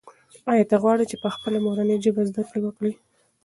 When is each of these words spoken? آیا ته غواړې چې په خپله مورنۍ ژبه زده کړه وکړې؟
آیا 0.51 0.63
ته 0.69 0.75
غواړې 0.83 1.05
چې 1.11 1.15
په 1.23 1.29
خپله 1.35 1.57
مورنۍ 1.65 1.97
ژبه 2.05 2.21
زده 2.29 2.43
کړه 2.49 2.59
وکړې؟ 2.63 2.93